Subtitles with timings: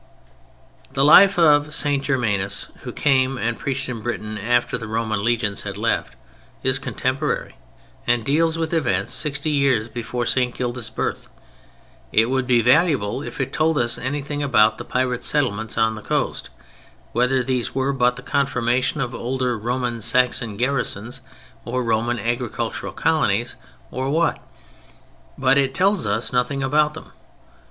[0.93, 2.03] The life of St.
[2.03, 6.15] Germanus, who came and preached in Britain after the Roman legions had left,
[6.63, 7.55] is contemporary,
[8.07, 10.55] and deals with events sixty years before St.
[10.55, 11.29] Gildas' birth.
[12.11, 16.01] It would be valuable if it told us anything about the Pirate settlements on the
[16.01, 21.21] coast—whether these were but the confirmation of older Roman Saxon garrisons
[21.63, 23.55] or Roman agricultural colonies
[23.91, 27.11] or what—but it tells us nothing about them.